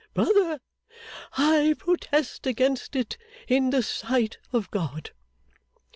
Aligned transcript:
Brother, 0.15 0.59
I 1.33 1.75
protest 1.77 2.47
against 2.47 2.95
it 2.95 3.19
in 3.47 3.69
the 3.69 3.83
sight 3.83 4.39
of 4.51 4.71
God! 4.71 5.11